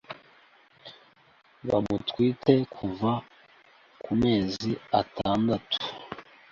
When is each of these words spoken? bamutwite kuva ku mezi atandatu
bamutwite 1.67 2.53
kuva 2.75 3.11
ku 4.03 4.11
mezi 4.21 4.69
atandatu 5.01 5.79